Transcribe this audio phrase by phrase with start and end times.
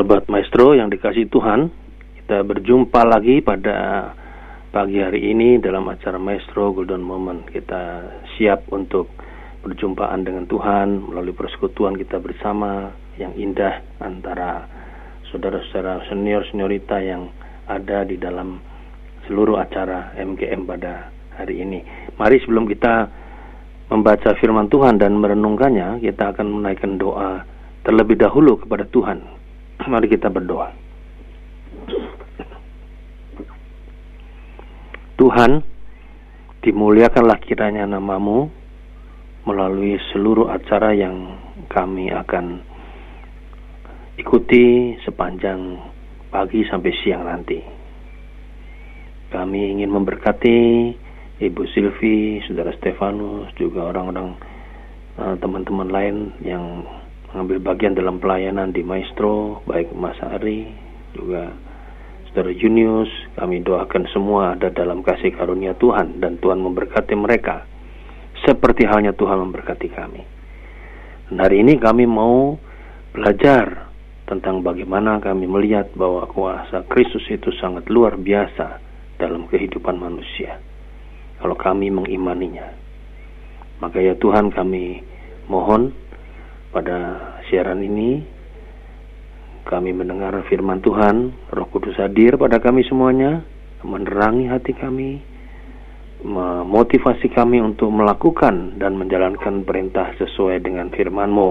[0.00, 1.68] Sobat Maestro yang dikasih Tuhan,
[2.16, 4.08] kita berjumpa lagi pada
[4.72, 7.44] pagi hari ini dalam acara Maestro Golden Moment.
[7.44, 9.12] Kita siap untuk
[9.60, 14.64] berjumpaan dengan Tuhan melalui persekutuan kita bersama yang indah antara
[15.28, 17.28] saudara-saudara senior-seniorita yang
[17.68, 18.56] ada di dalam
[19.28, 21.84] seluruh acara MGM pada hari ini.
[22.16, 23.04] Mari sebelum kita
[23.92, 27.44] membaca firman Tuhan dan merenungkannya, kita akan menaikkan doa
[27.84, 29.39] terlebih dahulu kepada Tuhan
[29.88, 30.68] Mari kita berdoa.
[35.16, 35.60] Tuhan,
[36.64, 38.48] dimuliakanlah kiranya namamu
[39.44, 41.36] melalui seluruh acara yang
[41.68, 42.60] kami akan
[44.20, 45.80] ikuti sepanjang
[46.28, 47.60] pagi sampai siang nanti.
[49.32, 50.58] Kami ingin memberkati
[51.40, 54.36] Ibu Silvi, Saudara Stefanus, juga orang-orang
[55.16, 56.84] uh, teman-teman lain yang
[57.30, 60.66] mengambil bagian dalam pelayanan di Maestro, baik Mas Ari,
[61.14, 61.54] juga
[62.30, 67.66] Saudara Junius, kami doakan semua ada dalam kasih karunia Tuhan dan Tuhan memberkati mereka
[68.46, 70.22] seperti halnya Tuhan memberkati kami.
[71.30, 72.56] Dan hari ini kami mau
[73.10, 73.90] belajar
[74.30, 78.78] tentang bagaimana kami melihat bahwa kuasa Kristus itu sangat luar biasa
[79.18, 80.62] dalam kehidupan manusia.
[81.42, 82.70] Kalau kami mengimaninya,
[83.82, 85.02] maka ya Tuhan kami
[85.50, 85.90] mohon
[86.70, 86.98] pada
[87.50, 88.22] siaran ini
[89.66, 93.42] kami mendengar firman Tuhan, Roh Kudus hadir pada kami semuanya,
[93.86, 95.22] menerangi hati kami,
[96.26, 101.50] memotivasi kami untuk melakukan dan menjalankan perintah sesuai dengan firman-Mu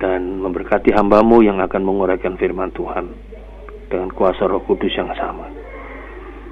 [0.00, 3.12] dan memberkati hambamu yang akan menguraikan firman Tuhan
[3.92, 5.52] dengan kuasa Roh Kudus yang sama.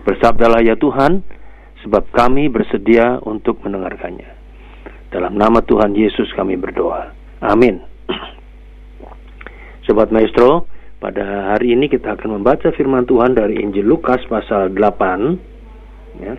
[0.05, 1.20] Bersabdalah ya Tuhan,
[1.84, 4.38] sebab kami bersedia untuk mendengarkannya.
[5.11, 7.20] Dalam nama Tuhan Yesus kami berdoa.
[7.41, 7.81] Amin.
[9.89, 10.69] Sobat Maestro,
[11.01, 16.37] pada hari ini kita akan membaca firman Tuhan dari Injil Lukas pasal 8 ya.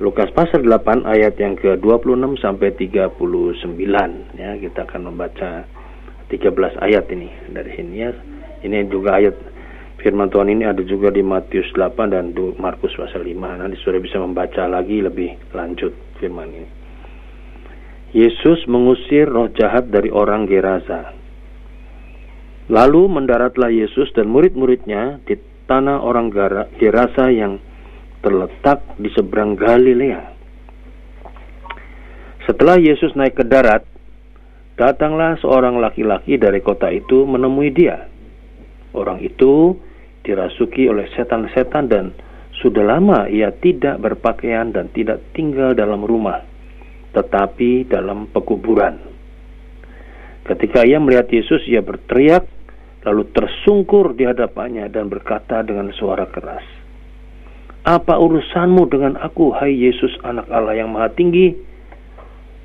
[0.00, 4.56] Lukas pasal 8 ayat yang ke-26 sampai 39 ya.
[4.56, 5.68] Kita akan membaca
[6.32, 8.10] 13 ayat ini dari sini ya.
[8.64, 9.36] Ini juga ayat
[10.00, 13.36] firman Tuhan ini ada juga di Matius 8 dan Markus pasal 5.
[13.36, 16.79] Nanti sudah bisa membaca lagi lebih lanjut firman ini.
[18.10, 21.14] Yesus mengusir roh jahat dari orang Gerasa.
[22.66, 25.38] Lalu mendaratlah Yesus dan murid-muridnya di
[25.70, 26.34] tanah orang
[26.74, 27.62] Gerasa yang
[28.18, 30.26] terletak di seberang Galilea.
[32.50, 33.86] Setelah Yesus naik ke darat,
[34.74, 38.10] datanglah seorang laki-laki dari kota itu menemui dia.
[38.90, 39.78] Orang itu
[40.26, 42.10] dirasuki oleh setan-setan dan
[42.58, 46.49] sudah lama ia tidak berpakaian dan tidak tinggal dalam rumah
[47.10, 48.98] tetapi dalam pekuburan.
[50.46, 52.46] Ketika ia melihat Yesus, ia berteriak,
[53.06, 56.64] lalu tersungkur di hadapannya dan berkata dengan suara keras,
[57.86, 61.54] Apa urusanmu dengan aku, hai Yesus anak Allah yang maha tinggi?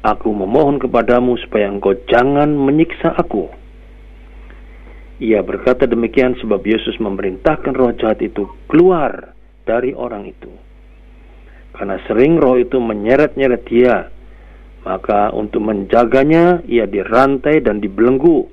[0.06, 3.50] Aku memohon kepadamu supaya engkau jangan menyiksa aku.
[5.18, 9.34] Ia berkata demikian sebab Yesus memerintahkan roh jahat itu keluar
[9.64, 10.52] dari orang itu.
[11.74, 14.12] Karena sering roh itu menyeret-nyeret dia
[14.86, 18.46] maka untuk menjaganya ia dirantai dan dibelenggu.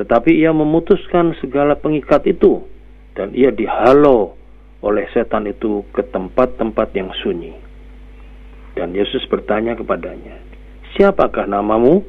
[0.00, 2.64] Tetapi ia memutuskan segala pengikat itu
[3.12, 4.32] dan ia dihalau
[4.80, 7.52] oleh setan itu ke tempat-tempat yang sunyi.
[8.72, 10.40] Dan Yesus bertanya kepadanya,
[10.96, 12.00] "Siapakah namamu?"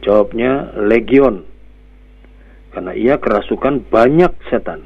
[0.00, 1.44] Jawabnya, "Legion."
[2.72, 4.80] Karena ia kerasukan banyak setan.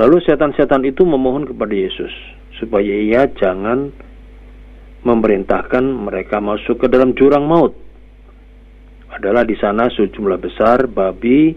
[0.00, 2.12] Lalu setan-setan itu memohon kepada Yesus
[2.56, 3.92] supaya ia jangan
[5.00, 7.72] memerintahkan mereka masuk ke dalam jurang maut.
[9.10, 11.56] Adalah di sana sejumlah besar babi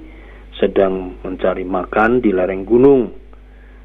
[0.58, 3.12] sedang mencari makan di lereng gunung.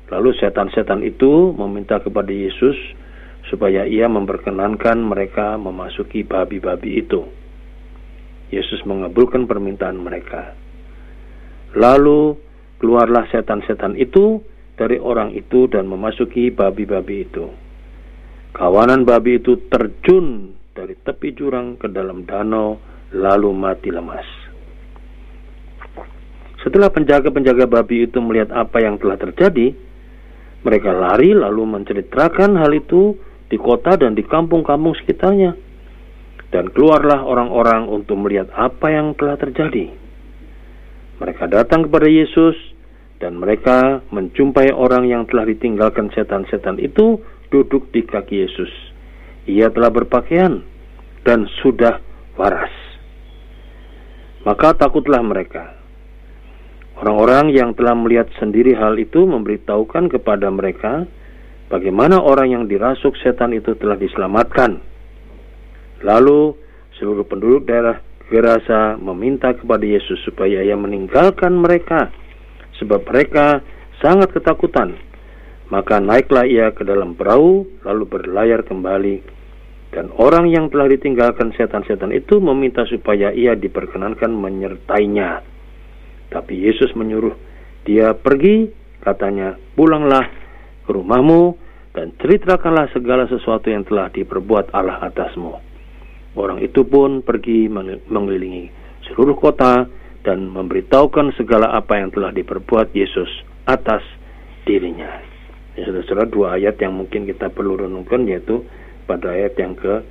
[0.08, 2.76] Lalu setan-setan itu meminta kepada Yesus
[3.48, 7.28] supaya ia memperkenankan mereka memasuki babi-babi itu.
[8.48, 10.56] Yesus mengabulkan permintaan mereka.
[11.76, 12.40] Lalu
[12.80, 14.40] keluarlah setan-setan itu
[14.80, 17.67] dari orang itu dan memasuki babi-babi itu.
[18.58, 22.82] Kawanan babi itu terjun dari tepi jurang ke dalam danau
[23.14, 24.26] lalu mati lemas.
[26.66, 29.78] Setelah penjaga-penjaga babi itu melihat apa yang telah terjadi,
[30.66, 33.14] mereka lari lalu menceritakan hal itu
[33.46, 35.54] di kota dan di kampung-kampung sekitarnya.
[36.50, 39.92] Dan keluarlah orang-orang untuk melihat apa yang telah terjadi.
[41.22, 42.58] Mereka datang kepada Yesus
[43.22, 48.72] dan mereka menjumpai orang yang telah ditinggalkan setan-setan itu duduk di kaki Yesus.
[49.48, 50.60] Ia telah berpakaian
[51.24, 52.00] dan sudah
[52.36, 52.72] waras.
[54.44, 55.76] Maka takutlah mereka.
[56.98, 61.06] Orang-orang yang telah melihat sendiri hal itu memberitahukan kepada mereka
[61.70, 64.82] bagaimana orang yang dirasuk setan itu telah diselamatkan.
[66.02, 66.58] Lalu
[66.98, 72.12] seluruh penduduk daerah Gerasa meminta kepada Yesus supaya ia meninggalkan mereka
[72.76, 73.64] sebab mereka
[74.04, 75.00] sangat ketakutan.
[75.68, 79.38] Maka naiklah ia ke dalam perahu lalu berlayar kembali
[79.92, 85.44] dan orang yang telah ditinggalkan setan-setan itu meminta supaya ia diperkenankan menyertainya.
[86.28, 87.32] Tapi Yesus menyuruh
[87.88, 88.68] dia pergi,
[89.00, 90.28] katanya, pulanglah
[90.84, 91.56] ke rumahmu
[91.96, 95.56] dan ceritakanlah segala sesuatu yang telah diperbuat Allah atasmu.
[96.36, 97.66] Orang itu pun pergi
[98.12, 98.68] mengelilingi
[99.08, 99.88] seluruh kota
[100.20, 103.28] dan memberitahukan segala apa yang telah diperbuat Yesus
[103.64, 104.04] atas
[104.68, 105.08] dirinya.
[105.78, 108.66] Ya, saudara-saudara, dua ayat yang mungkin kita perlu renungkan yaitu
[109.06, 110.02] pada ayat yang ke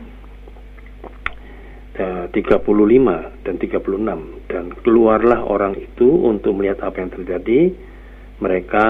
[2.31, 7.75] 35 eh, dan 36 dan keluarlah orang itu untuk melihat apa yang terjadi.
[8.39, 8.87] Mereka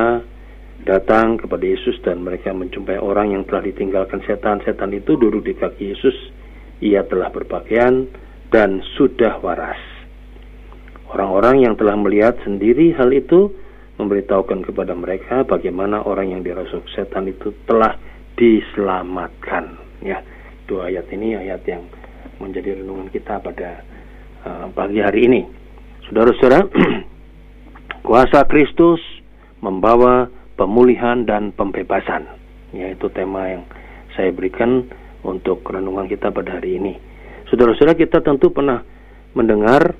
[0.85, 4.61] datang kepada Yesus dan mereka menjumpai orang yang telah ditinggalkan setan.
[4.61, 6.13] Setan itu duduk di kaki Yesus.
[6.85, 8.05] Ia telah berpakaian
[8.53, 9.81] dan sudah waras.
[11.09, 13.65] Orang-orang yang telah melihat sendiri hal itu
[13.97, 17.97] memberitahukan kepada mereka bagaimana orang yang dirasuk setan itu telah
[18.37, 19.77] diselamatkan.
[20.05, 20.21] Ya
[20.69, 21.89] dua ayat ini ayat yang
[22.37, 23.81] menjadi renungan kita pada
[24.45, 25.41] uh, pagi hari ini.
[26.05, 26.69] Saudara-saudara
[28.07, 29.01] kuasa Kristus
[29.59, 32.29] membawa pemulihan dan pembebasan.
[32.77, 33.63] Yaitu tema yang
[34.13, 34.85] saya berikan
[35.25, 36.93] untuk renungan kita pada hari ini.
[37.49, 38.83] Saudara-saudara kita tentu pernah
[39.33, 39.95] mendengar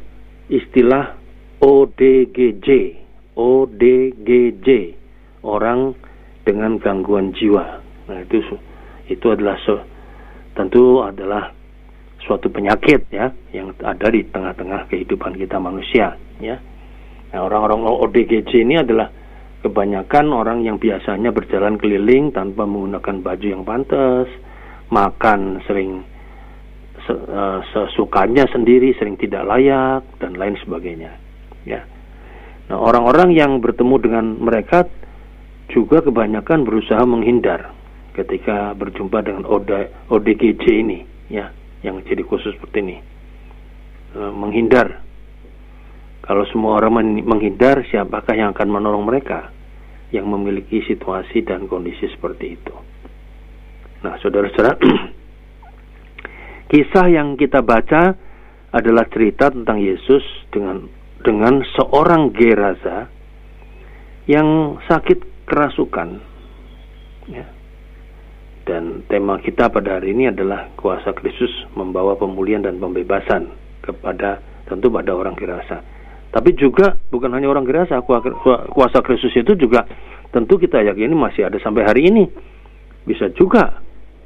[0.52, 1.18] istilah
[1.64, 2.68] ODGJ
[3.38, 4.68] ODGJ
[5.46, 5.94] orang
[6.42, 8.42] dengan gangguan jiwa nah itu
[9.08, 9.56] itu adalah
[10.58, 11.54] tentu adalah
[12.28, 16.60] suatu penyakit ya yang ada di tengah-tengah kehidupan kita manusia ya.
[17.32, 19.12] Nah, orang-orang ODGJ ini adalah
[19.64, 24.28] kebanyakan orang yang biasanya berjalan keliling tanpa menggunakan baju yang pantas,
[24.88, 26.04] makan sering
[27.12, 31.12] uh, sesukanya sendiri, sering tidak layak dan lain sebagainya.
[31.68, 31.84] Ya.
[32.68, 34.84] Nah, orang-orang yang bertemu dengan mereka
[35.72, 37.72] juga kebanyakan berusaha menghindar
[38.16, 39.44] ketika berjumpa dengan
[40.10, 41.00] ODGJ ini
[41.30, 41.54] ya
[41.86, 42.98] yang jadi khusus seperti ini.
[44.16, 45.06] E, menghindar.
[46.26, 49.48] Kalau semua orang menghindar siapakah yang akan menolong mereka
[50.12, 52.76] yang memiliki situasi dan kondisi seperti itu?
[54.04, 54.76] Nah saudara-saudara
[56.72, 58.12] kisah yang kita baca
[58.76, 60.92] adalah cerita tentang Yesus dengan
[61.24, 63.10] dengan seorang Gerasa
[64.28, 66.10] yang sakit kerasukan
[67.32, 67.48] ya
[68.68, 73.48] dan tema kita pada hari ini adalah kuasa Kristus membawa pemulihan dan pembebasan
[73.80, 75.80] kepada tentu pada orang Gerasa.
[76.28, 78.04] Tapi juga bukan hanya orang Gerasa,
[78.76, 79.88] kuasa Kristus itu juga
[80.36, 82.28] tentu kita yakini masih ada sampai hari ini.
[83.08, 83.80] Bisa juga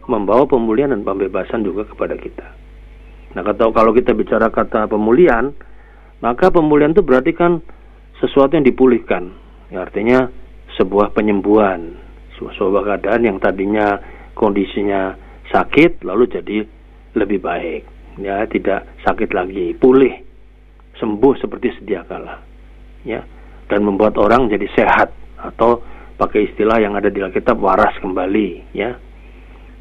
[0.09, 2.47] membawa pemulihan dan pembebasan juga kepada kita.
[3.37, 5.53] Nah, kalau kita bicara kata pemulihan,
[6.21, 7.59] maka pemulihan itu berarti kan
[8.21, 9.33] sesuatu yang dipulihkan.
[9.73, 10.29] Ya, artinya
[10.77, 11.97] sebuah penyembuhan,
[12.37, 13.97] sebuah keadaan yang tadinya
[14.37, 15.17] kondisinya
[15.51, 16.57] sakit lalu jadi
[17.17, 17.83] lebih baik.
[18.19, 19.75] Ya tidak sakit lagi.
[19.75, 20.13] Pulih.
[20.99, 22.39] Sembuh seperti sedia kala.
[23.01, 23.25] Ya
[23.71, 25.09] dan membuat orang jadi sehat.
[25.41, 25.81] Atau
[26.19, 28.75] pakai istilah yang ada di Alkitab waras kembali.
[28.75, 28.99] Ya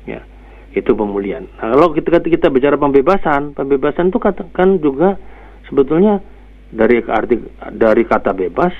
[0.07, 0.23] ya.
[0.71, 1.51] Itu pemulihan.
[1.59, 5.19] Nah, kalau kita kita bicara pembebasan pembebasan itu katakan juga
[5.67, 6.23] sebetulnya
[6.71, 7.37] dari arti
[7.75, 8.75] dari kata bebas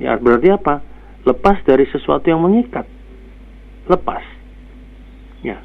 [0.00, 0.80] ya berarti apa
[1.28, 2.88] lepas dari sesuatu yang mengikat
[3.86, 4.42] lepas
[5.42, 5.58] Ya.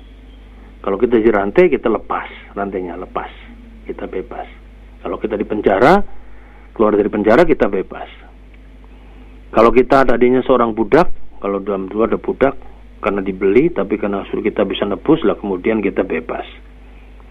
[0.81, 2.27] Kalau kita di rantai kita lepas,
[2.57, 3.29] rantainya lepas.
[3.85, 4.49] Kita bebas.
[5.05, 6.01] Kalau kita di penjara,
[6.73, 8.09] keluar dari penjara kita bebas.
[9.53, 12.57] Kalau kita tadinya seorang budak, kalau dalam dua ada budak
[12.97, 16.43] karena dibeli tapi karena suruh kita bisa nebus lah kemudian kita bebas.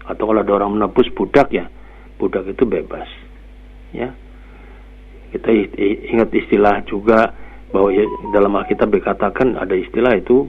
[0.07, 1.67] Atau kalau ada orang menebus budak ya,
[2.15, 3.05] budak itu bebas.
[3.95, 4.11] Ya.
[5.31, 5.51] Kita
[6.11, 7.35] ingat istilah juga
[7.71, 10.47] bahwa ya, dalam Alkitab dikatakan ada istilah itu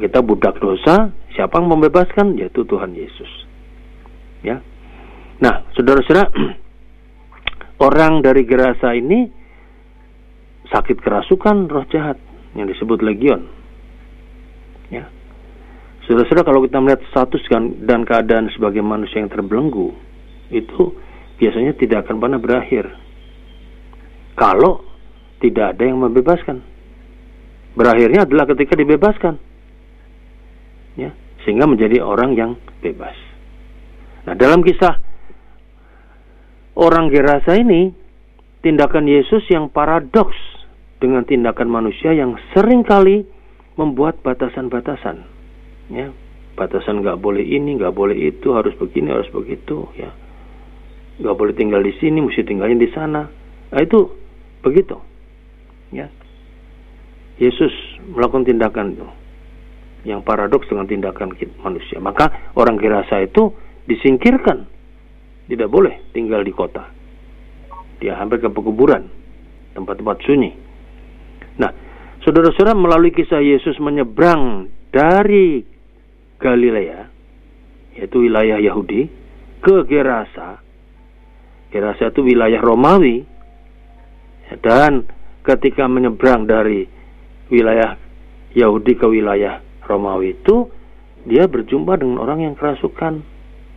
[0.00, 2.36] kita budak dosa, siapa yang membebaskan?
[2.36, 3.30] Yaitu Tuhan Yesus.
[4.44, 4.60] Ya.
[5.40, 6.28] Nah, saudara-saudara,
[7.88, 9.28] orang dari Gerasa ini
[10.68, 12.20] sakit kerasukan roh jahat
[12.52, 13.48] yang disebut legion.
[14.92, 15.08] Ya.
[16.04, 17.42] Saudara-saudara, kalau kita melihat status
[17.84, 19.96] dan keadaan sebagai manusia yang terbelenggu,
[20.52, 20.92] itu
[21.42, 22.86] biasanya tidak akan pernah berakhir.
[24.38, 24.86] Kalau
[25.42, 26.62] tidak ada yang membebaskan.
[27.74, 29.34] Berakhirnya adalah ketika dibebaskan
[30.94, 31.10] ya
[31.42, 32.52] sehingga menjadi orang yang
[32.84, 33.16] bebas.
[34.28, 35.00] Nah dalam kisah
[36.78, 37.90] orang Gerasa ini
[38.62, 40.36] tindakan Yesus yang paradoks
[41.02, 43.26] dengan tindakan manusia yang sering kali
[43.74, 45.26] membuat batasan-batasan.
[45.90, 46.14] Ya,
[46.54, 49.90] batasan nggak boleh ini, nggak boleh itu, harus begini, harus begitu.
[49.98, 50.14] Ya,
[51.22, 53.22] nggak boleh tinggal di sini, mesti tinggalnya di sana.
[53.72, 54.10] Nah, itu
[54.60, 54.98] begitu.
[55.94, 56.08] Ya,
[57.38, 57.72] Yesus
[58.10, 59.08] melakukan tindakan itu
[60.02, 62.02] yang paradoks dengan tindakan manusia.
[62.02, 63.54] Maka orang Gerasa itu
[63.86, 64.66] disingkirkan,
[65.46, 66.90] tidak boleh tinggal di kota.
[68.02, 69.06] Dia hampir ke pekuburan,
[69.78, 70.50] tempat-tempat sunyi.
[71.62, 71.70] Nah,
[72.26, 75.62] saudara-saudara melalui kisah Yesus menyeberang dari
[76.42, 77.00] Galilea,
[77.94, 79.06] yaitu wilayah Yahudi,
[79.62, 80.58] ke Gerasa.
[81.72, 83.24] Gerasa itu wilayah Romawi.
[84.60, 85.08] Dan
[85.42, 86.84] ketika menyeberang dari
[87.48, 87.96] wilayah
[88.52, 90.68] Yahudi ke wilayah Romawi itu,
[91.24, 93.24] dia berjumpa dengan orang yang kerasukan,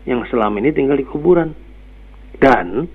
[0.03, 1.55] yang selama ini tinggal di kuburan.
[2.35, 2.91] Dan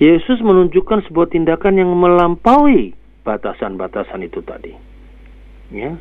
[0.00, 4.72] Yesus menunjukkan sebuah tindakan yang melampaui batasan-batasan itu tadi.
[5.72, 5.96] Ya.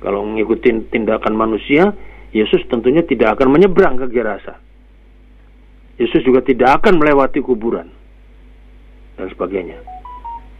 [0.00, 1.92] Kalau mengikuti tindakan manusia,
[2.32, 4.58] Yesus tentunya tidak akan menyeberang ke Gerasa.
[6.00, 7.92] Yesus juga tidak akan melewati kuburan
[9.16, 9.78] dan sebagainya.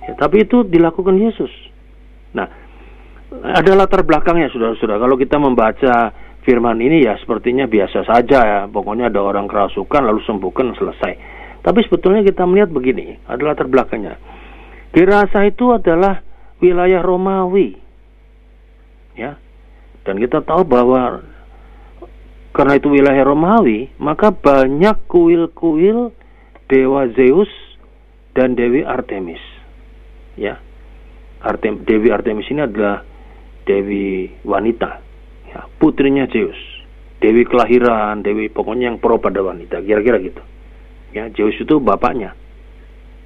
[0.03, 1.51] Ya, tapi itu dilakukan Yesus.
[2.35, 2.49] Nah,
[3.41, 5.01] ada latar belakangnya saudara-saudara.
[5.01, 6.13] Kalau kita membaca
[6.43, 8.61] firman ini ya sepertinya biasa saja ya.
[8.69, 11.13] Pokoknya ada orang kerasukan lalu sembuhkan selesai.
[11.63, 14.19] Tapi sebetulnya kita melihat begini, adalah latar belakangnya.
[14.91, 16.21] Gerasa itu adalah
[16.59, 17.79] wilayah Romawi.
[19.15, 19.39] Ya.
[20.03, 21.23] Dan kita tahu bahwa
[22.53, 26.13] karena itu wilayah Romawi, maka banyak kuil-kuil
[26.69, 27.49] dewa Zeus
[28.37, 29.41] dan Dewi Artemis.
[30.37, 30.61] Ya.
[31.43, 33.03] Artem, Dewi Artemis ini adalah
[33.67, 35.03] dewi wanita,
[35.51, 36.55] ya, putrinya Zeus.
[37.19, 40.43] Dewi kelahiran, dewi pokoknya yang pro pada wanita, kira-kira gitu.
[41.11, 42.39] Ya, Zeus itu bapaknya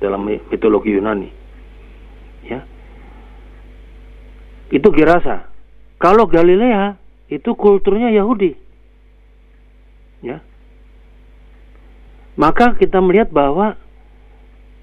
[0.01, 1.29] dalam mitologi Yunani.
[2.49, 2.65] Ya.
[4.73, 5.53] Itu Gerasa.
[6.01, 6.97] Kalau Galilea
[7.29, 8.66] itu kulturnya Yahudi.
[10.27, 10.43] Ya.
[12.35, 13.79] Maka kita melihat bahwa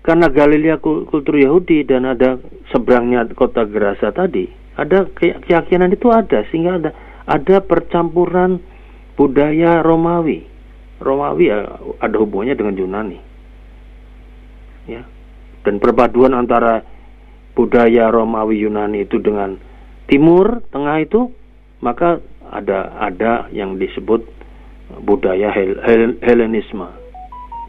[0.03, 2.39] karena Galilea kultur Yahudi dan ada
[2.71, 4.47] seberangnya kota Gerasa tadi,
[4.79, 6.91] ada keyakinan itu ada sehingga ada
[7.27, 8.59] ada percampuran
[9.15, 10.53] budaya Romawi
[11.03, 11.67] Romawi ya
[11.99, 13.19] ada hubungannya dengan Yunani.
[14.87, 15.03] Ya.
[15.63, 16.83] Dan perpaduan antara
[17.55, 19.59] budaya Romawi Yunani itu dengan
[20.07, 21.31] timur tengah itu
[21.83, 24.23] maka ada ada yang disebut
[25.01, 26.87] budaya Hel Hel Helenisme.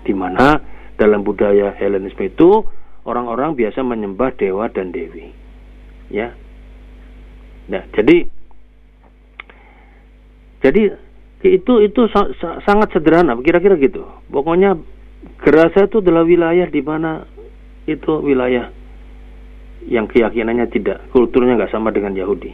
[0.05, 0.61] Di mana
[1.01, 2.67] dalam budaya Helenisme itu
[3.09, 5.33] orang-orang biasa menyembah dewa dan dewi.
[6.13, 6.37] Ya.
[7.73, 8.29] Nah jadi
[10.61, 10.83] jadi
[11.45, 12.29] itu itu sa
[12.65, 14.05] sangat sederhana kira-kira gitu.
[14.29, 14.77] Pokoknya
[15.41, 17.25] Gerasa itu adalah wilayah di mana
[17.89, 18.69] itu wilayah
[19.89, 22.53] yang keyakinannya tidak kulturnya nggak sama dengan Yahudi.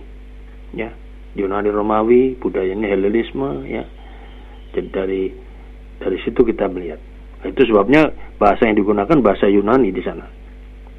[0.75, 0.95] Ya.
[1.39, 3.87] Yunani Romawi budayanya Helenisme ya
[4.77, 5.23] jadi dari
[6.01, 7.01] dari situ kita melihat
[7.45, 10.27] itu sebabnya bahasa yang digunakan bahasa Yunani di sana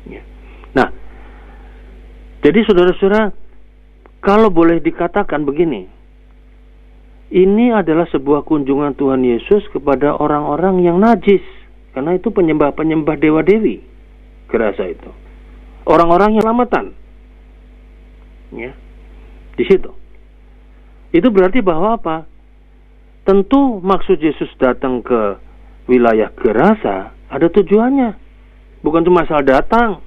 [0.09, 0.21] ya.
[0.73, 0.89] nah
[2.41, 3.33] jadi saudara-saudara
[4.21, 6.01] kalau boleh dikatakan begini
[7.31, 11.39] ini adalah sebuah kunjungan Tuhan Yesus kepada orang-orang yang najis.
[11.95, 13.79] Karena itu penyembah-penyembah dewa-dewi.
[14.51, 15.07] Gerasa itu.
[15.87, 16.91] Orang-orang yang selamatan.
[18.51, 18.75] Ya.
[19.55, 19.95] Di situ.
[21.15, 22.27] Itu berarti bahwa apa?
[23.21, 25.37] Tentu maksud Yesus datang ke
[25.85, 28.17] wilayah Gerasa ada tujuannya.
[28.83, 30.03] Bukan cuma asal datang.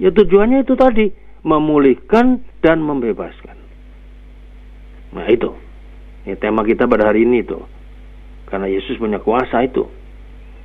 [0.00, 1.12] Ya tujuannya itu tadi.
[1.42, 3.58] Memulihkan dan membebaskan.
[5.12, 5.52] Nah itu.
[6.22, 7.58] Ini tema kita pada hari ini itu.
[8.48, 9.84] Karena Yesus punya kuasa itu.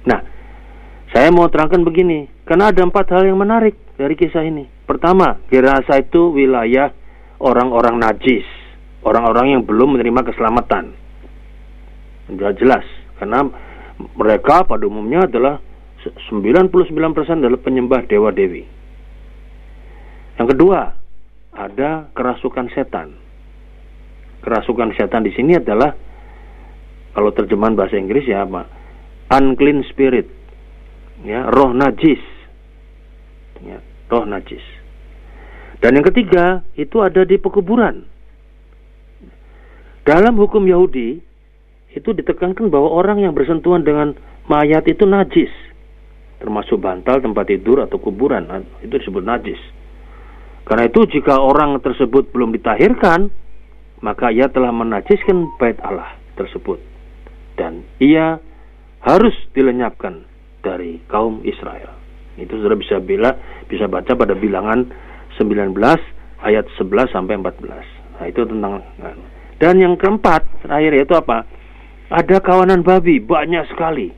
[0.05, 0.22] Nah,
[1.12, 2.29] saya mau terangkan begini.
[2.46, 4.69] Karena ada empat hal yang menarik dari kisah ini.
[4.86, 6.93] Pertama, Gerasa itu wilayah
[7.41, 8.46] orang-orang najis.
[9.07, 10.91] Orang-orang yang belum menerima keselamatan.
[12.35, 12.85] Jelas jelas.
[13.15, 13.47] Karena
[14.19, 15.63] mereka pada umumnya adalah
[16.03, 16.67] 99%
[17.39, 18.67] adalah penyembah dewa-dewi.
[20.37, 20.79] Yang kedua,
[21.55, 23.27] ada kerasukan setan
[24.47, 25.91] kerasukan setan di sini adalah
[27.11, 28.63] kalau terjemahan bahasa Inggris ya apa?
[29.27, 30.31] Unclean spirit.
[31.27, 32.23] Ya, roh najis.
[33.59, 34.63] Ya, roh najis.
[35.83, 38.07] Dan yang ketiga itu ada di pekuburan.
[40.07, 41.19] Dalam hukum Yahudi
[41.91, 44.15] itu ditekankan bahwa orang yang bersentuhan dengan
[44.47, 45.51] mayat itu najis.
[46.39, 48.47] Termasuk bantal, tempat tidur atau kuburan
[48.79, 49.59] itu disebut najis.
[50.63, 53.27] Karena itu jika orang tersebut belum ditahirkan,
[53.99, 56.79] maka ia telah menajiskan bait Allah tersebut
[57.57, 58.37] dan ia
[59.01, 60.23] harus dilenyapkan
[60.61, 61.97] dari kaum Israel.
[62.37, 63.33] Itu sudah bisa bila
[63.65, 64.85] bisa baca pada bilangan
[65.35, 65.73] 19
[66.45, 68.21] ayat 11 sampai 14.
[68.21, 68.85] Nah, itu tentang
[69.57, 71.45] dan yang keempat terakhir yaitu apa?
[72.07, 74.13] Ada kawanan babi banyak sekali.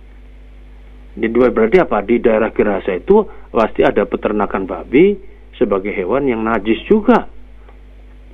[1.15, 2.03] Di dua berarti apa?
[2.05, 5.17] Di daerah Gerasa itu pasti ada peternakan babi
[5.57, 7.27] sebagai hewan yang najis juga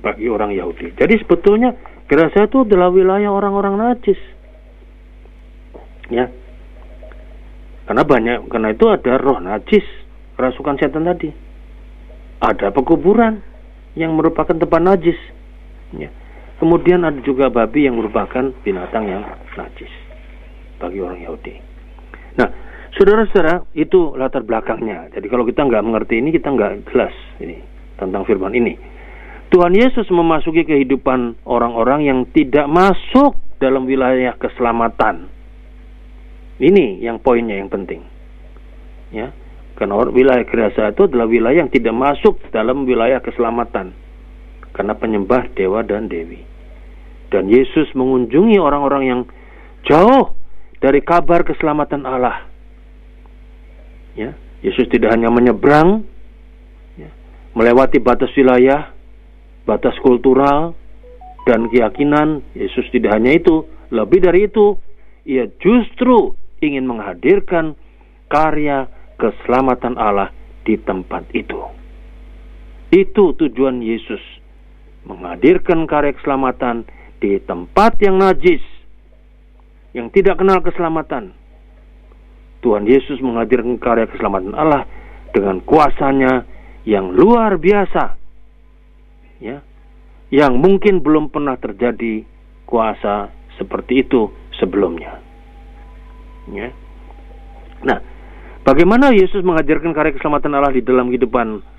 [0.04, 0.92] bagi orang Yahudi.
[0.98, 1.72] Jadi sebetulnya
[2.06, 4.20] Gerasa itu adalah wilayah orang-orang najis.
[6.10, 6.30] Ya.
[7.86, 9.82] Karena banyak karena itu ada roh najis,
[10.38, 11.30] kerasukan setan tadi.
[12.42, 13.42] Ada pekuburan
[13.98, 15.18] yang merupakan tempat najis.
[15.94, 16.10] Ya.
[16.56, 19.22] Kemudian ada juga babi yang merupakan binatang yang
[19.60, 19.92] najis
[20.80, 21.52] bagi orang Yahudi.
[22.40, 22.48] Nah,
[22.96, 25.12] saudara-saudara, itu latar belakangnya.
[25.12, 27.12] Jadi kalau kita nggak mengerti ini, kita nggak jelas
[27.44, 27.60] ini
[28.00, 28.72] tentang firman ini.
[29.52, 35.28] Tuhan Yesus memasuki kehidupan orang-orang yang tidak masuk dalam wilayah keselamatan.
[36.56, 38.00] Ini yang poinnya yang penting.
[39.12, 39.30] Ya,
[39.76, 44.05] karena wilayah gerasa itu adalah wilayah yang tidak masuk dalam wilayah keselamatan
[44.76, 46.44] karena penyembah dewa dan dewi.
[47.32, 49.20] Dan Yesus mengunjungi orang-orang yang
[49.88, 50.36] jauh
[50.84, 52.44] dari kabar keselamatan Allah.
[54.12, 56.04] Ya, Yesus tidak hanya menyeberang,
[57.00, 57.08] ya,
[57.56, 58.92] melewati batas wilayah,
[59.64, 60.76] batas kultural,
[61.48, 62.44] dan keyakinan.
[62.52, 64.76] Yesus tidak hanya itu, lebih dari itu,
[65.24, 67.74] ia justru ingin menghadirkan
[68.28, 70.30] karya keselamatan Allah
[70.68, 71.58] di tempat itu.
[72.92, 74.45] Itu tujuan Yesus
[75.06, 76.84] menghadirkan karya keselamatan
[77.22, 78.60] di tempat yang najis,
[79.94, 81.32] yang tidak kenal keselamatan.
[82.60, 84.84] Tuhan Yesus menghadirkan karya keselamatan Allah
[85.30, 86.42] dengan kuasanya
[86.82, 88.18] yang luar biasa.
[89.38, 89.62] Ya.
[90.34, 92.26] Yang mungkin belum pernah terjadi
[92.66, 95.22] kuasa seperti itu sebelumnya.
[96.50, 96.74] Ya.
[97.86, 98.02] Nah,
[98.66, 101.75] bagaimana Yesus menghadirkan karya keselamatan Allah di dalam kehidupan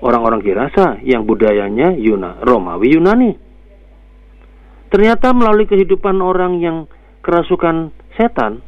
[0.00, 3.32] orang-orang Kirasa yang budayanya Yuna, Romawi Yunani.
[4.90, 6.90] Ternyata melalui kehidupan orang yang
[7.22, 8.64] kerasukan setan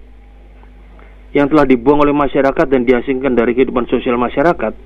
[1.33, 4.77] yang telah dibuang oleh masyarakat dan diasingkan dari kehidupan sosial masyarakat,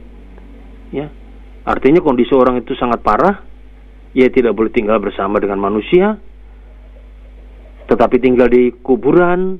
[0.95, 1.11] ya,
[1.67, 3.43] artinya kondisi orang itu sangat parah,
[4.15, 6.17] ia tidak boleh tinggal bersama dengan manusia,
[7.91, 9.59] tetapi tinggal di kuburan,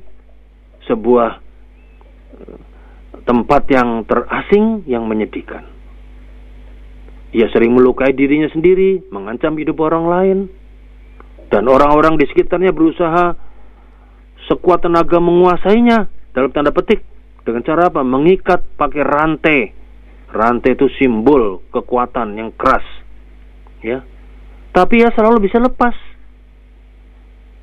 [0.87, 1.29] sebuah
[2.39, 2.59] eh,
[3.27, 5.76] tempat yang terasing yang menyedihkan.
[7.35, 10.37] Ia sering melukai dirinya sendiri, mengancam hidup orang lain,
[11.51, 13.35] dan orang-orang di sekitarnya berusaha
[14.47, 17.03] sekuat tenaga menguasainya dalam tanda petik
[17.43, 18.03] dengan cara apa?
[18.03, 19.59] Mengikat pakai rantai.
[20.27, 22.83] Rantai itu simbol kekuatan yang keras.
[23.79, 24.03] Ya.
[24.75, 25.95] Tapi ya selalu bisa lepas.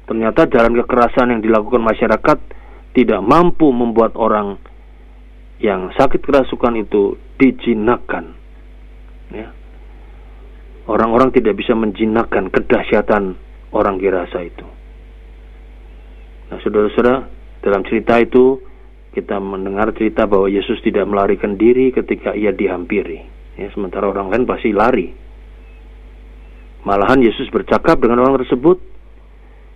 [0.08, 2.38] Ternyata jalan kekerasan yang dilakukan masyarakat
[2.96, 4.56] tidak mampu membuat orang
[5.60, 8.43] yang sakit kerasukan itu dijinakkan.
[10.84, 13.34] Orang-orang tidak bisa menjinakkan kedahsyatan
[13.72, 14.66] orang Gerasa itu.
[16.52, 17.24] Nah, saudara-saudara,
[17.64, 18.60] dalam cerita itu
[19.16, 23.24] kita mendengar cerita bahwa Yesus tidak melarikan diri ketika ia dihampiri.
[23.54, 25.14] Ya, sementara orang lain pasti lari.
[26.84, 28.76] Malahan Yesus bercakap dengan orang tersebut.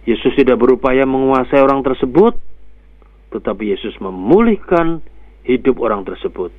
[0.04, 2.36] Yesus tidak berupaya menguasai orang tersebut,
[3.32, 5.00] tetapi Yesus memulihkan
[5.44, 6.52] hidup orang tersebut.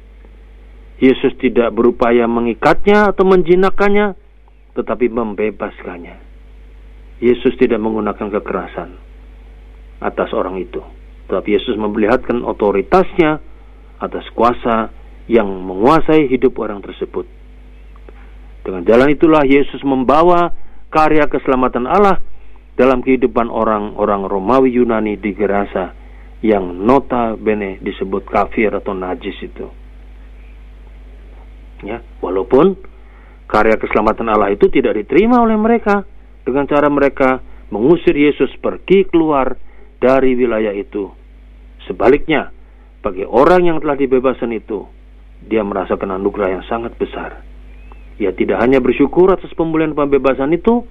[0.99, 4.17] Yesus tidak berupaya mengikatnya atau menjinakkannya,
[4.73, 6.29] tetapi membebaskannya.
[7.19, 8.95] Yesus tidak menggunakan kekerasan
[9.99, 10.79] atas orang itu,
[11.27, 13.43] tetapi Yesus memperlihatkan otoritasnya
[13.99, 14.87] atas kuasa
[15.27, 17.27] yang menguasai hidup orang tersebut.
[18.63, 20.55] Dengan jalan itulah Yesus membawa
[20.87, 22.23] karya keselamatan Allah
[22.79, 25.91] dalam kehidupan orang-orang Romawi Yunani di Gerasa
[26.39, 29.67] yang nota bene disebut kafir atau najis itu
[31.83, 32.75] ya walaupun
[33.49, 36.05] karya keselamatan Allah itu tidak diterima oleh mereka.
[36.45, 37.41] Dengan cara mereka
[37.73, 39.57] mengusir Yesus pergi keluar
[39.97, 41.09] dari wilayah itu.
[41.89, 42.53] Sebaliknya
[43.01, 44.85] bagi orang yang telah dibebaskan itu
[45.49, 47.41] dia merasakan anugerah yang sangat besar.
[48.21, 50.85] Ia tidak hanya bersyukur atas pemulihan pembebasan itu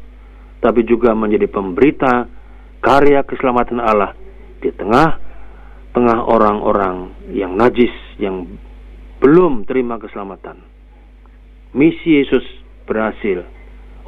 [0.58, 2.26] tapi juga menjadi pemberita
[2.82, 4.14] karya keselamatan Allah
[4.58, 5.20] di tengah
[5.94, 8.46] tengah orang-orang yang najis yang
[9.22, 10.77] belum terima keselamatan
[11.76, 12.44] misi Yesus
[12.88, 13.44] berhasil.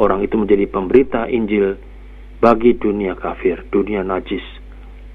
[0.01, 1.77] Orang itu menjadi pemberita Injil
[2.40, 4.42] bagi dunia kafir, dunia najis.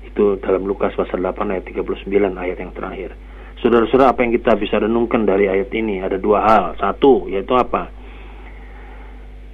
[0.05, 2.05] Itu dalam Lukas pasal 8 ayat 39
[2.37, 3.17] ayat yang terakhir.
[3.65, 5.97] Saudara-saudara, apa yang kita bisa renungkan dari ayat ini?
[5.97, 6.63] Ada dua hal.
[6.77, 7.89] Satu, yaitu apa?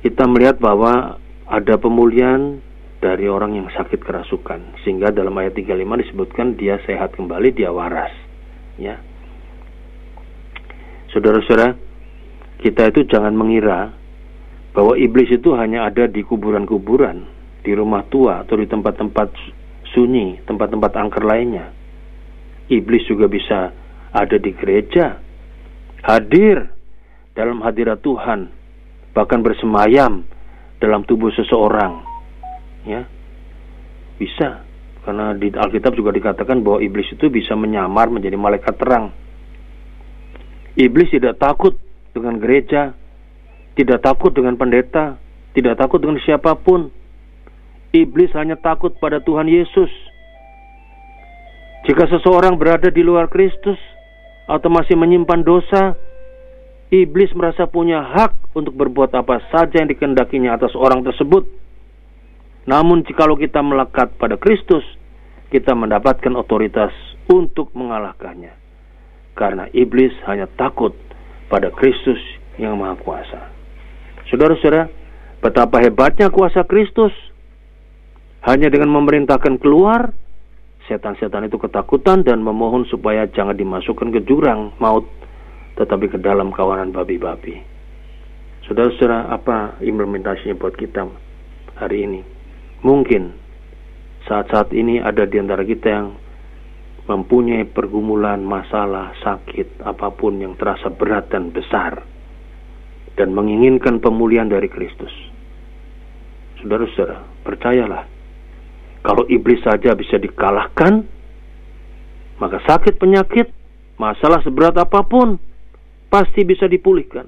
[0.03, 1.15] Kita melihat bahwa
[1.47, 2.59] ada pemulihan
[2.99, 4.83] dari orang yang sakit kerasukan.
[4.83, 8.11] Sehingga dalam ayat 35 disebutkan dia sehat kembali, dia waras.
[8.75, 8.99] ya.
[11.15, 11.90] Saudara-saudara,
[12.61, 13.89] kita itu jangan mengira
[14.71, 17.25] bahwa iblis itu hanya ada di kuburan-kuburan,
[17.65, 19.29] di rumah tua atau di tempat-tempat
[19.91, 21.73] sunyi, tempat-tempat angker lainnya.
[22.71, 23.73] Iblis juga bisa
[24.13, 25.19] ada di gereja,
[26.07, 26.71] hadir
[27.35, 28.47] dalam hadirat Tuhan,
[29.11, 30.23] bahkan bersemayam
[30.79, 32.05] dalam tubuh seseorang.
[32.87, 33.09] Ya.
[34.15, 34.63] Bisa.
[35.01, 39.09] Karena di Alkitab juga dikatakan bahwa iblis itu bisa menyamar menjadi malaikat terang.
[40.77, 41.75] Iblis tidak takut
[42.11, 42.95] dengan gereja,
[43.75, 45.19] tidak takut dengan pendeta,
[45.55, 46.91] tidak takut dengan siapa pun.
[47.91, 49.91] Iblis hanya takut pada Tuhan Yesus.
[51.87, 53.75] Jika seseorang berada di luar Kristus
[54.47, 55.99] atau masih menyimpan dosa,
[56.87, 61.43] iblis merasa punya hak untuk berbuat apa saja yang dikendakinya atas orang tersebut
[62.69, 64.85] namun jikalau kita melekat pada Kristus,
[65.49, 66.93] kita mendapatkan otoritas
[67.25, 68.53] untuk mengalahkannya.
[69.33, 70.93] Karena iblis hanya takut
[71.51, 72.17] pada Kristus
[72.55, 73.51] yang Maha Kuasa.
[74.31, 74.87] Saudara-saudara,
[75.43, 77.11] betapa hebatnya kuasa Kristus.
[78.41, 80.15] Hanya dengan memerintahkan keluar,
[80.89, 85.05] setan-setan itu ketakutan dan memohon supaya jangan dimasukkan ke jurang maut,
[85.77, 87.61] tetapi ke dalam kawanan babi-babi.
[88.65, 91.05] Saudara-saudara, apa implementasinya buat kita
[91.77, 92.21] hari ini?
[92.81, 93.29] Mungkin
[94.25, 96.07] saat-saat ini ada di antara kita yang
[97.09, 102.05] mempunyai pergumulan, masalah, sakit, apa pun yang terasa berat dan besar,
[103.17, 105.11] dan menginginkan pemulihan dari Kristus.
[106.61, 108.03] Saudara-saudara, percayalah,
[109.01, 111.01] kalau iblis saja bisa dikalahkan,
[112.37, 113.49] maka sakit penyakit,
[113.97, 115.41] masalah seberat apa pun,
[116.13, 117.25] pasti bisa dipulihkan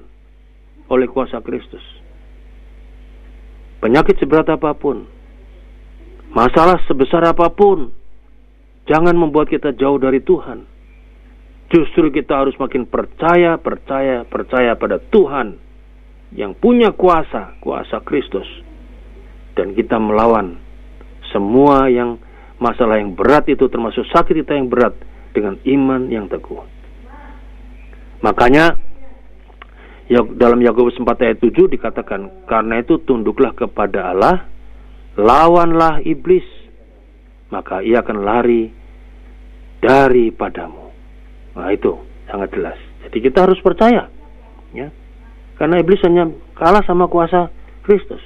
[0.86, 1.82] oleh kuasa Kristus.
[3.82, 5.14] Penyakit seberat apa pun,
[6.34, 7.94] Masalah sebesar apa pun,
[8.88, 10.66] jangan membuat kita jauh dari Tuhan.
[11.72, 15.58] Justru kita harus makin percaya, percaya, percaya pada Tuhan
[16.36, 18.46] yang punya kuasa, kuasa Kristus.
[19.54, 20.58] Dan kita melawan
[21.30, 22.18] semua yang
[22.62, 24.94] masalah yang berat itu termasuk sakit kita yang berat
[25.34, 26.62] dengan iman yang teguh.
[28.22, 28.78] Makanya
[30.06, 34.46] ya, dalam Yakobus 4 ayat 7 dikatakan, karena itu tunduklah kepada Allah
[35.14, 36.46] lawanlah iblis,
[37.48, 38.70] maka ia akan lari
[39.82, 40.84] daripadamu.
[41.54, 41.92] Nah itu
[42.28, 42.78] sangat jelas.
[43.04, 44.08] Jadi kita harus percaya,
[44.72, 44.88] ya,
[45.60, 47.52] karena iblis hanya kalah sama kuasa
[47.84, 48.20] Kristus.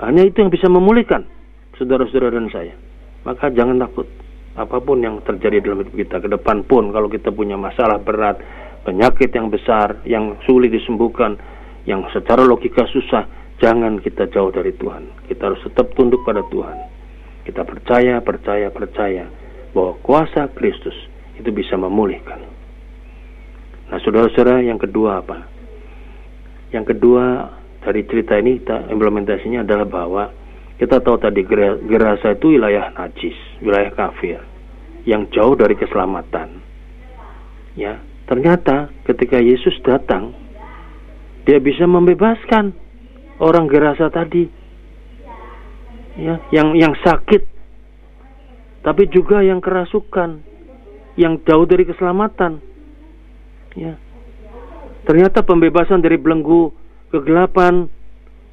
[0.00, 1.24] Hanya itu yang bisa memulihkan
[1.76, 2.74] saudara-saudara dan saya.
[3.24, 4.08] Maka jangan takut
[4.56, 8.40] apa pun yang terjadi dalam hidup kita ke depan pun kalau kita punya masalah berat,
[8.88, 11.36] penyakit yang besar, yang sulit disembuhkan,
[11.84, 15.08] yang secara logika susah, Jangan kita jauh dari Tuhan.
[15.32, 16.76] Kita harus tetap tunduk pada Tuhan.
[17.46, 19.30] Kita percaya, percaya, percaya
[19.70, 20.94] bahwa kuasa Kristus
[21.38, 22.42] itu bisa memulihkan.
[23.86, 25.46] Nah, saudara-saudara, yang kedua apa?
[26.74, 27.54] Yang kedua
[27.86, 30.24] dari cerita ini kita implementasinya adalah bahwa
[30.76, 31.46] kita tahu tadi
[31.86, 34.42] Gerasa itu wilayah najis, wilayah kafir
[35.06, 36.60] yang jauh dari keselamatan.
[37.78, 40.34] Ya, ternyata ketika Yesus datang,
[41.46, 42.74] dia bisa membebaskan
[43.38, 44.50] orang gerasa tadi
[46.16, 47.44] ya yang yang sakit
[48.82, 50.40] tapi juga yang kerasukan
[51.16, 52.60] yang jauh dari keselamatan
[53.76, 53.94] ya
[55.04, 56.72] ternyata pembebasan dari belenggu
[57.12, 57.88] kegelapan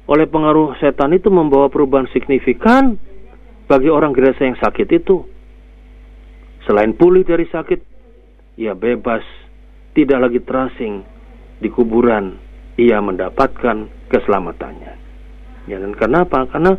[0.04, 3.00] oleh pengaruh setan itu membawa perubahan signifikan
[3.64, 5.24] bagi orang gerasa yang sakit itu
[6.68, 7.80] selain pulih dari sakit
[8.60, 9.24] ia bebas
[9.96, 11.06] tidak lagi terasing
[11.62, 12.36] di kuburan
[12.74, 14.94] ia mendapatkan keselamatannya.
[15.70, 16.44] Ya dan kenapa?
[16.50, 16.76] Karena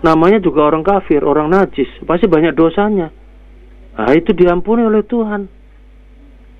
[0.00, 3.12] namanya juga orang kafir, orang najis, pasti banyak dosanya.
[3.96, 5.44] Nah, itu diampuni oleh Tuhan.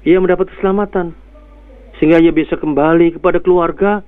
[0.05, 1.12] Ia mendapat keselamatan
[2.00, 4.00] sehingga ia bisa kembali kepada keluarga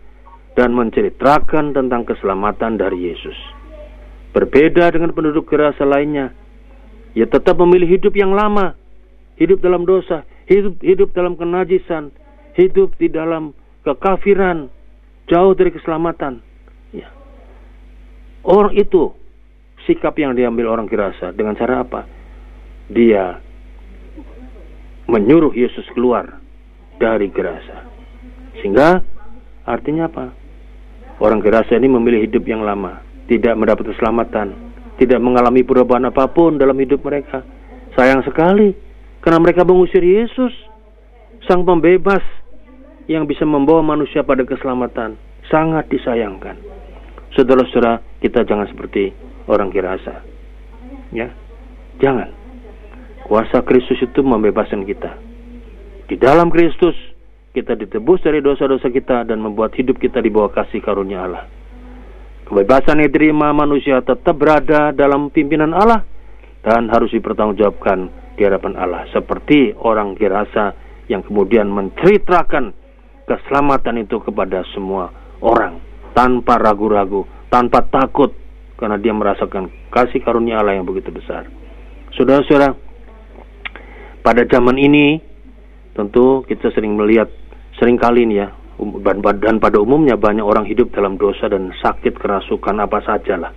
[0.57, 3.37] dan menceritakan tentang keselamatan dari Yesus.
[4.33, 6.33] Berbeda dengan penduduk gerasa lainnya,
[7.13, 8.73] ia tetap memilih hidup yang lama,
[9.37, 12.09] hidup dalam dosa, hidup hidup dalam kenajisan,
[12.57, 13.53] hidup di dalam
[13.85, 14.73] kekafiran,
[15.29, 16.41] jauh dari keselamatan.
[16.97, 17.13] Ya.
[18.41, 19.13] Orang itu
[19.87, 22.07] sikap yang diambil orang Kirasa dengan cara apa?
[22.93, 23.39] Dia
[25.09, 26.39] menyuruh Yesus keluar
[26.99, 27.89] dari Gerasa.
[28.61, 29.03] Sehingga
[29.67, 30.27] artinya apa?
[31.23, 34.55] Orang Gerasa ini memilih hidup yang lama, tidak mendapat keselamatan,
[34.99, 37.43] tidak mengalami perubahan apa pun dalam hidup mereka.
[37.95, 38.73] Sayang sekali
[39.23, 40.51] karena mereka mengusir Yesus,
[41.47, 42.23] sang pembebas
[43.11, 45.19] yang bisa membawa manusia pada keselamatan
[45.51, 46.55] sangat disayangkan.
[47.35, 49.11] Saudara-saudara, kita jangan seperti
[49.47, 50.23] orang kirasa.
[51.15, 51.31] Ya.
[52.01, 52.31] Jangan.
[53.23, 55.15] Kuasa Kristus itu membebaskan kita.
[56.11, 56.93] Di dalam Kristus
[57.53, 61.45] kita ditebus dari dosa-dosa kita dan membuat hidup kita di bawah kasih karunia Allah.
[62.49, 66.05] Kebebasan yang diterima manusia tetap berada dalam pimpinan Allah
[66.65, 69.07] dan harus dipertanggungjawabkan di hadapan Allah.
[69.13, 70.75] Seperti orang Gerasa
[71.07, 72.75] yang kemudian menceritakan
[73.29, 75.79] keselamatan itu kepada semua orang
[76.13, 78.33] tanpa ragu-ragu, tanpa takut
[78.83, 81.47] karena dia merasakan kasih karunia Allah yang begitu besar.
[82.19, 82.75] Saudara-saudara,
[84.27, 85.23] pada zaman ini
[85.95, 87.31] tentu kita sering melihat
[87.79, 88.49] sering kali nih ya
[88.83, 93.53] Um, dan pada umumnya banyak orang hidup dalam dosa dan sakit kerasukan apa saja lah.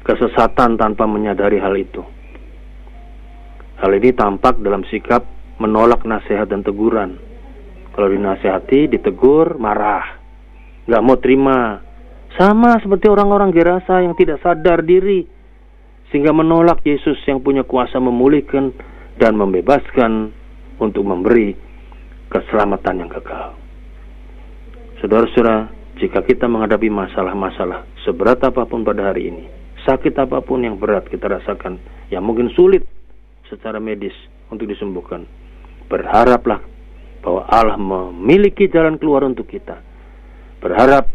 [0.00, 2.00] Kesesatan tanpa menyadari hal itu.
[3.76, 5.28] Hal ini tampak dalam sikap
[5.60, 7.20] menolak nasihat dan teguran.
[7.92, 10.16] Kalau dinasehati, ditegur, marah.
[10.88, 11.58] Nggak mau terima.
[12.34, 15.22] Sama seperti orang-orang Gerasa yang tidak sadar diri.
[16.10, 18.74] Sehingga menolak Yesus yang punya kuasa memulihkan
[19.22, 20.34] dan membebaskan
[20.82, 21.56] untuk memberi
[22.30, 23.56] keselamatan yang kekal.
[25.02, 29.44] Saudara-saudara, jika kita menghadapi masalah-masalah seberat apa pun pada hari ini,
[29.88, 31.80] sakit apa pun yang berat kita rasakan,
[32.12, 32.84] yang mungkin sulit
[33.48, 34.14] secara medis
[34.52, 35.24] untuk disembuhkan,
[35.88, 36.60] berharaplah
[37.24, 39.82] bahwa Allah memiliki jalan keluar untuk kita.
[40.62, 41.10] Berharap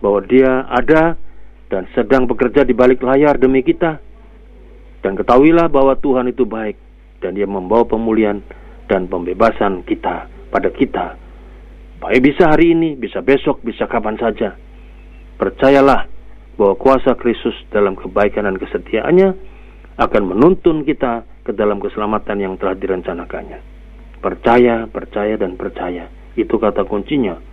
[0.00, 1.14] bahwa Dia ada
[1.70, 4.00] dan sedang bekerja di balik layar demi kita.
[5.00, 6.76] Dan ketahuilah bahwa Tuhan itu baik
[7.24, 8.42] dan Dia membawa pemulihan
[8.88, 11.16] dan pembebasan kita pada kita.
[12.00, 14.56] Baik bisa hari ini, bisa besok, bisa kapan saja.
[15.36, 16.08] Percayalah
[16.56, 19.28] bahwa kuasa Kristus dalam kebaikan dan kesetiaannya
[20.00, 23.60] akan menuntun kita ke dalam keselamatan yang telah direncanakannya.
[24.20, 26.08] Percaya, percaya, dan percaya.
[26.36, 27.49] Itu kata kuncinya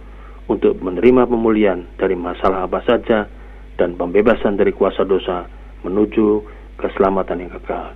[0.48, 3.28] untuk menerima pemulihan dari masalah apa saja
[3.76, 5.46] dan pembebasan dari kuasa dosa
[5.84, 6.44] menuju
[6.80, 7.94] keselamatan yang kekal.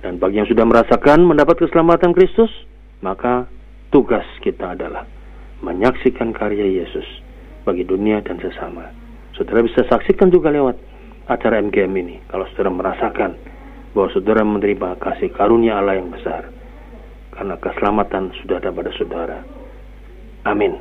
[0.00, 2.52] Dan bagi yang sudah merasakan mendapat keselamatan Kristus,
[3.00, 3.48] maka
[3.88, 5.08] tugas kita adalah
[5.64, 7.06] menyaksikan karya Yesus
[7.64, 8.92] bagi dunia dan sesama.
[9.34, 10.76] Saudara bisa saksikan juga lewat
[11.26, 13.32] acara MGM ini kalau saudara merasakan
[13.96, 16.52] bahwa saudara menerima kasih karunia Allah yang besar
[17.32, 19.38] karena keselamatan sudah ada pada saudara.
[20.44, 20.76] Amin.